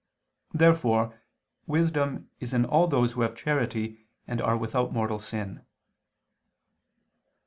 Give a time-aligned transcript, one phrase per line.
[0.51, 1.21] Therefore
[1.67, 5.63] wisdom is in all those who have charity and are without mortal sin.